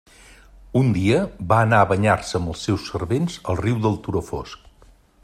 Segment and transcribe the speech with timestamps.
[0.79, 1.19] Un dia,
[1.51, 4.69] va anar a banyar-se amb els seus servents al riu del turó fosc.